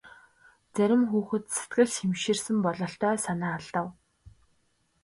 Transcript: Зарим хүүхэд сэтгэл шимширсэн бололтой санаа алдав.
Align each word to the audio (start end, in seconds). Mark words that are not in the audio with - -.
Зарим 0.75 1.03
хүүхэд 1.09 1.43
сэтгэл 1.55 1.89
шимширсэн 1.97 2.57
бололтой 2.65 3.15
санаа 3.25 3.53
алдав. 3.59 3.87